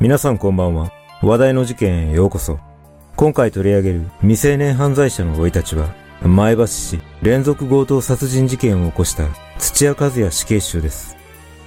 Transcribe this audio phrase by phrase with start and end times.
[0.00, 0.92] 皆さんこんばんは。
[1.22, 2.60] 話題の事件へようこそ。
[3.16, 5.92] 今回取り上げる未成年犯罪者の生い立ちは、
[6.22, 9.26] 前橋市連続強盗殺人事件を起こした
[9.58, 11.16] 土屋和也死刑囚です。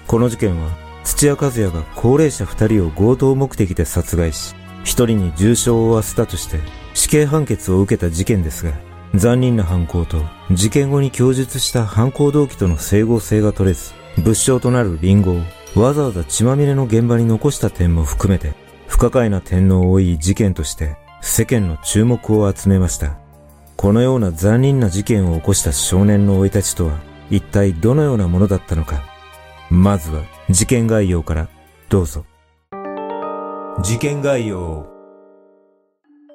[0.07, 0.69] この事件は、
[1.03, 6.57] 土屋和也が高齢者二人を強盗目的で殺害し、一人に重傷を負わせたとして
[6.93, 8.71] 死刑判決を受けた事件ですが、
[9.13, 15.41] 残忍な犯行と事件後に供述した犯行動機との整合性が取れず、物証となるリンゴを
[15.75, 18.53] わざわざ血まみれの現場に残した点も含めて、
[18.87, 23.17] 不可解な点の多い事件として世間の注目を集めました。
[23.77, 29.01] このような残忍な事件を起こした少年の生い立ちとは一体どのようなものだったのか。
[29.69, 31.47] まずは事件概要から
[31.87, 32.25] どうぞ。
[33.81, 34.85] 事件概要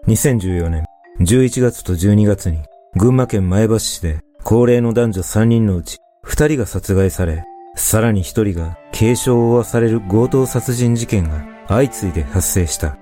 [0.08, 0.84] 2014年
[1.20, 2.62] 11月と12月に
[2.94, 12.96] 群馬県前橋市で高齢の男女3人のうち2人が殺害され、さらに1人が軽傷を負わされる強盗殺人事件が相次いで発生した。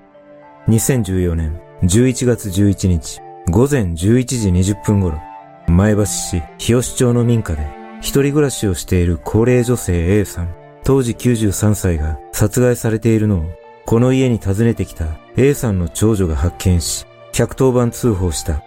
[0.67, 5.21] 2014年11月11日午前11時20分頃、
[5.67, 7.65] 前橋市日吉町の民家で
[8.01, 13.45] 一人暮らしをしている高齢女性 A さん、当時93歳が殺害されているのを、
[13.85, 15.05] この家に訪ねてきた
[15.37, 18.63] A さんの長女が発見し、110番通報した。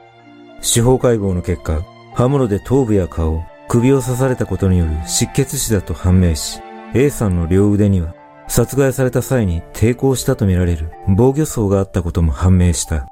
[0.62, 1.82] 司法解剖の結果、
[2.14, 6.60] 刃物で頭部や顔、首を刺されたことによる失血死だと判明し、
[6.94, 8.14] A さんの両腕には
[8.48, 13.06] 殺害された際に抵抗したとみられる防御層があったことも判明した。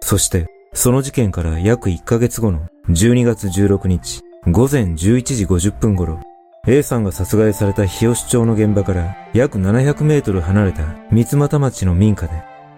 [0.00, 6.20] そして、その事件から約1ヶ月後の12月16日午前11時50分頃、
[6.66, 12.32] A さんが殺害された日吉町の現場から約700メートル離れた三俣町の民家で、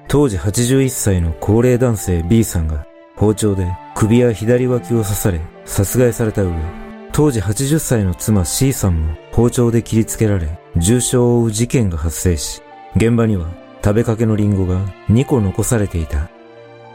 [0.09, 6.53] 当時81歳の高齢男性 B さんが包丁で首や左脇を刺され殺害された上、
[7.13, 12.63] 当時80歳の妻 C さんも包丁で切りつけられ重傷を負う事件が発生し、
[12.97, 13.51] 現場には
[13.85, 14.81] 食べかけのリンゴが
[15.11, 16.31] 2個残されていた。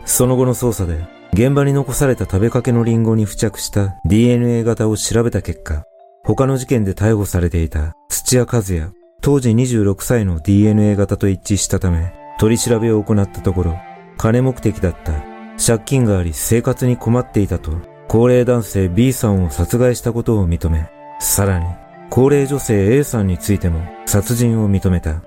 [0.06, 5.84] その後の捜査で、現場に残された食べかけのリンゴに付着した DNA 型を調べた結果、
[6.24, 8.92] 他の事件で逮捕されていた土屋和也、
[9.22, 13.78] 当時26歳の DNA 型と一致したため、取り調べを行ったところ、
[14.18, 15.24] 金目的だった、
[15.64, 21.66] 借金があり生活に困っていたと、高齢男性 B さんを殺害したことを認め、さらに、
[22.10, 25.22] 高齢女性 A さんについても殺人を認めた。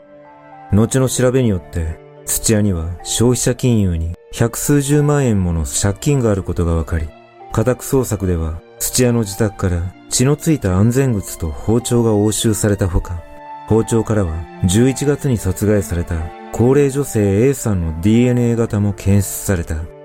[0.72, 7.08] 後の調べによって、土屋には消費者金融に百数十万円もの借金があることが分かり、
[7.52, 13.22] 家宅捜索では土屋の自宅から血のついた安全靴と包丁が押収されたほか、
[13.66, 14.32] 包丁からは
[14.64, 16.16] 11月に殺害された
[16.52, 19.99] 高齢女性 A さんの DNA 型も検出された。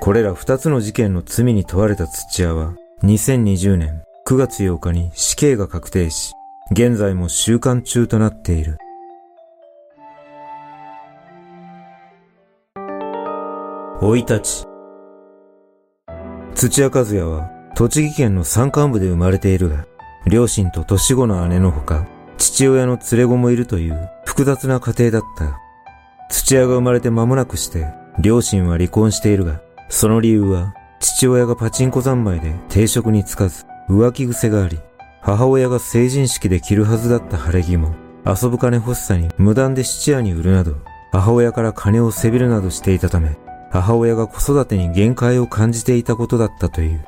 [0.00, 6.32] これら二つの事件の罪に問われた土屋は2020年9月8日に死刑が確定し、
[6.70, 8.76] 現在も収監中となっている。
[14.00, 14.64] 生い立ち。
[16.54, 19.86] 土屋和也は、栃木県の山間部で生まれているが、
[20.26, 22.06] 両親と年子の姉のほか、
[22.36, 25.58] 父親の連れ子もいるという複雑な家庭だった。
[26.28, 27.86] 土屋が生まれて間もなくして、
[28.20, 34.78] 両親は離婚しているが、その理由は、父親がパチンコ三昧で定職に就かず、浮気癖があり、
[35.22, 37.94] 母親が成人式で着るはずだった晴れ着も、
[38.26, 40.74] 遊ぶ金欲しさに無断で質屋に売るなど、
[41.12, 43.36] 母親から金をせびるなどしていたため、
[43.70, 47.04] 母親が子育てに限界を感じていたことだったという。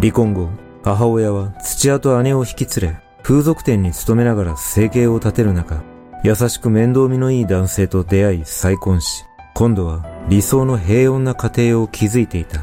[0.00, 0.48] 離婚後、
[0.82, 5.82] 母親は土屋と姉を引き連れ、風俗店に勤めながら生計を立てる中、
[6.24, 12.60] 優しく面倒見のいい男性と出会い再婚し、今度は理想の平穏な家庭を築いていた。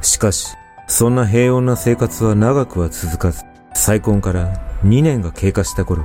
[0.00, 0.54] しかし、
[0.86, 3.44] そんな平穏な生活は長くは続かず、
[3.74, 4.54] 再婚から
[4.84, 6.04] 2年が経過した頃、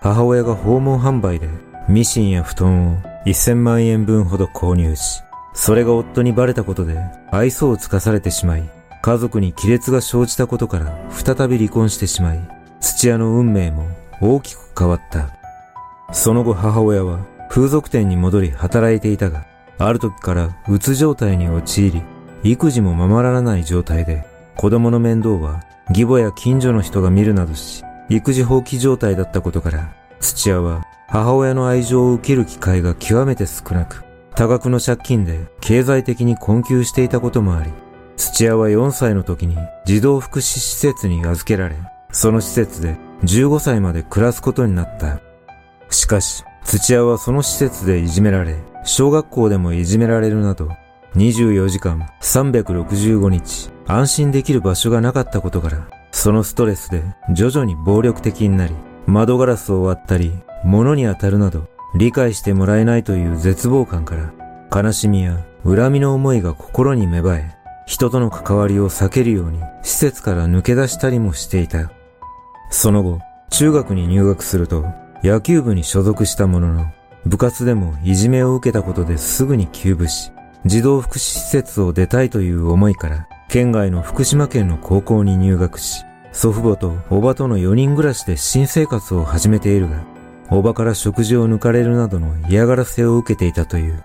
[0.00, 1.48] 母親が訪問販売で
[1.88, 5.22] ミシンや布団を1000万円分ほど購入し、
[5.54, 6.98] それが夫にバレたことで
[7.30, 8.68] 愛想をつかされてしまい、
[9.02, 12.40] 家族に亀裂が生じたことから再び離婚してしまい、
[12.80, 13.86] 土屋の運命も
[14.20, 15.30] 大きく変わった。
[16.12, 19.46] その後母親は風俗店に戻り働いていたが、
[19.78, 22.02] ある時からうつ状態に陥り、
[22.42, 24.24] 育児もままららない状態で、
[24.56, 37.70] 子供の面倒は義母や近所の人が見るなどし、育児放棄状態だったことから、土屋は母親の愛情を受ける機会が極めて少なく、多額の借金で経済的に困窮していたこともあり、
[38.16, 41.76] 土屋は4歳の時に児童福祉施設に預けられ、
[42.12, 45.20] その施設で15歳まで暮らすことになった。
[45.90, 50.68] しかし、土屋はその施設でいじめられ、小学校でもいじめられるなど、
[51.14, 58.74] 24時間365日安心できる場所がなかったことから、そのストレスで徐々に暴力的になり、
[59.06, 60.32] 窓ガラスを割ったり、
[60.64, 71.92] 物に当たるなど理解してもらえないという絶望感から悲しみや恨みの思いが心に芽生え、人との関わりを避けるように施設から抜け出したりもしていた。
[72.70, 73.20] その後、
[73.50, 74.84] 中学に入学すると
[75.22, 76.92] 野球部に所属したものの、
[77.24, 80.32] 部活でもいじめを受けたことですぐに休部し、
[80.64, 90.04] 児童福祉施設を出たいという思いから、県外の福島県の高校に入学し、祖父母と叔母との4人暮らしで新生活を始めているが、
[90.50, 94.04] 叔母から食事を抜かれるなどの嫌がらせを受けていたという。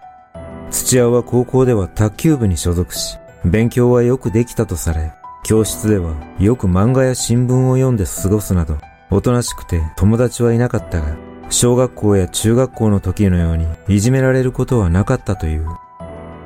[0.71, 5.13] 土屋は高校では卓球部に所属し、勉強はよくできたとされ、
[5.43, 8.77] 教室ではよく漫画や新聞を読んで過ごすなど、
[9.11, 11.17] おとなしくて友達はいなかったが、
[11.49, 15.67] 小学校や中学校の時のようにいじめられることはなかったという。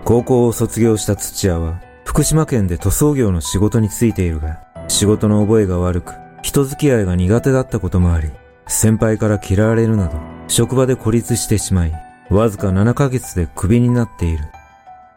[0.03, 8.29] 高校を卒業した土屋は、福島県で塗装業の仕事に就いているが、仕事の覚えが悪く、人付き合いが苦手だったこともあり、
[8.67, 10.17] 先輩から嫌われるなど、
[10.47, 11.93] 職場で孤立してしまい、
[12.29, 14.45] わずか7ヶ月でクビになっている。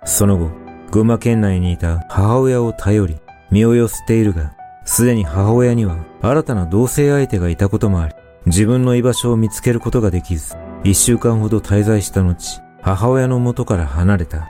[0.05, 0.51] その後、
[0.91, 3.19] 群馬県内にいた母親を頼り、
[3.51, 4.53] 身を寄せているが、
[4.91, 8.15] すでに母親には新たな同性相手がいたこともあり、
[8.47, 14.49] 自分の居場所を見つけることができず、一週間ほど滞在した後、母親の元から離れた。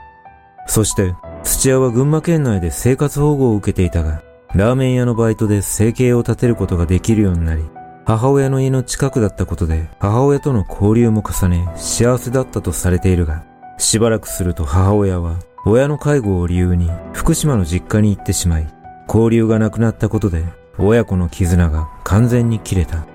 [0.65, 1.13] そして、
[1.43, 4.23] 土屋は群馬県内で生活保護を受けていたが、
[4.55, 7.65] ラーメン屋のバイトで生計を立てることができるようになり、
[8.05, 13.43] 母親の家の近くだったことで母親との交流も重ね幸せだったとされているが、
[13.77, 18.78] しばらくすると母親は親の介護を理由に福島の実家に行ってしまい、
[19.11, 20.45] 交流がなくなったことで
[20.77, 23.07] 親子の絆が完全に切れた。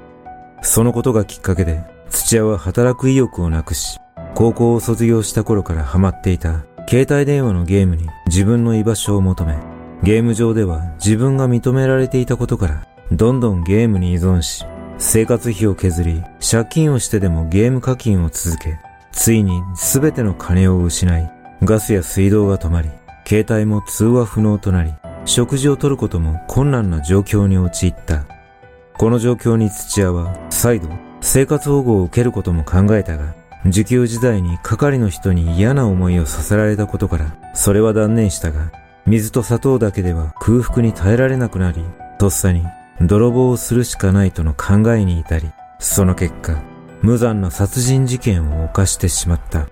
[0.60, 4.00] そのことがきっかけで土屋は働く意欲をなくし、
[4.34, 9.56] 高校を卒業した頃からハマっていた携帯電話のゲームに自分の居場所を求め、
[10.02, 14.64] ゲーム上では自分が認められていたことから、どんどんゲームに依存し、
[14.98, 18.78] 生活費を削り、借金をしてでもゲーム課金を続け、
[19.12, 21.30] ついに全ての金を失い、
[21.62, 22.90] ガスや水道が止まり、
[23.26, 24.92] 携帯も通話不能となり、
[25.24, 28.24] 食事をとることも困難な状況に陥った。
[28.96, 30.88] この状況に土屋は再度
[31.20, 33.34] 生活保護を受けることも考えたが、
[33.66, 38.70] 受給時代に係の人に嫌な思いをさせられたことから、それは断念したが、
[39.06, 41.82] 水と砂糖だけでは空腹に耐えられなくなり、
[42.18, 42.62] とっさに
[43.00, 46.62] 泥棒をするしかないとの考えに至り、その結果、
[47.02, 49.68] 無残な殺人事件を犯してしまった。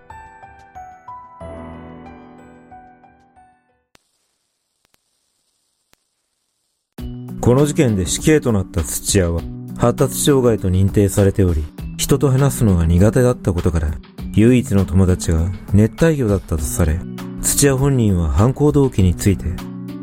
[7.42, 9.42] この事件で死刑となった土屋は、
[9.76, 11.64] 発達障害と認定されており、
[11.98, 13.90] 人と話すのが苦手だったことから、
[14.32, 17.00] 唯一の友達が熱帯魚だったとされ、
[17.42, 19.46] 土屋本人は犯行動機について、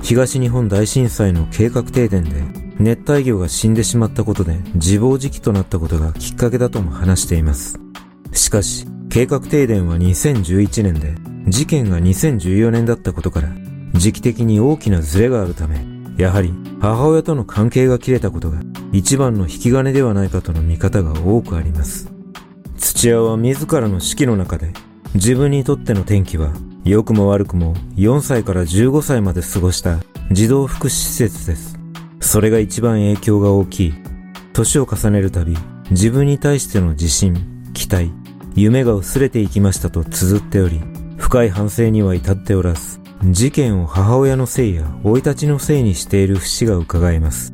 [0.02, 2.44] 東日本大震災の計画停電で
[2.78, 7.80] 熱帯魚が死んでしまったことで自暴自棄となったことがきっかけだとも話しています。
[8.34, 11.16] しかし、計画停電は2011年で、
[11.48, 13.48] 事件が2014年だったことから、
[13.94, 15.89] 時期的に大きなズレがあるため、
[16.20, 18.60] やはり母親との関係が切れたことが
[18.92, 22.12] 一番の引き金ではないかとの見方が多くあります。
[22.78, 24.74] 土屋は自らの式の中で、
[25.14, 26.52] 自分にとっての転機は、
[26.84, 30.00] 良くも悪くも4歳から15歳まで過ごした
[30.32, 31.78] 児童福祉施設です。
[32.20, 33.94] それが一番影響が大きい。
[34.54, 35.56] 年を重ねるたび、
[35.92, 37.36] 自分に対しての自信、
[37.74, 38.12] 期待、
[38.56, 40.82] 夢が薄れていきましたと綴っており、
[41.18, 47.52] 深い反省には至っておらず、事件を母親のせいや生い立ちのせいにしている節が伺えます。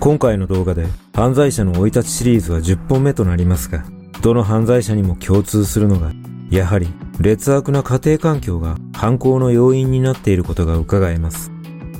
[0.00, 3.84] 今回の動画で犯罪者の生い立ちシリーズは10本目となりますが、
[4.22, 6.12] どの犯罪者にも共通するのが、
[6.50, 6.88] やはり
[7.20, 11.52] 劣悪な家庭環境が犯行の要因になっていることが伺えます。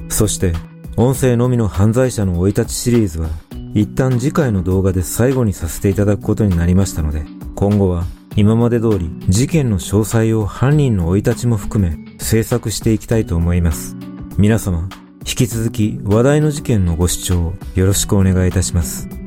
[0.09, 0.52] そして
[0.97, 3.28] 音声のみの犯罪者の生い立ちシリーズは、
[3.75, 7.25] 一旦次回の動画で最後にさせていただくことになりましたので、
[7.55, 13.96] 今後は今まで通り事件の詳細を犯人の生い立ちも含め制作していきたいと思います。
[14.37, 14.88] 皆様、
[15.20, 19.17] 引き続き話題の事件のご視聴よろしくお願いいたします。